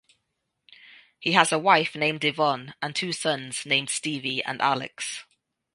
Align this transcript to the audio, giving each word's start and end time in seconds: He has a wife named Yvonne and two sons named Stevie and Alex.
He 1.19 1.33
has 1.33 1.51
a 1.51 1.59
wife 1.59 1.93
named 1.95 2.23
Yvonne 2.23 2.73
and 2.81 2.95
two 2.95 3.11
sons 3.13 3.67
named 3.67 3.91
Stevie 3.91 4.43
and 4.43 4.59
Alex. 4.59 5.25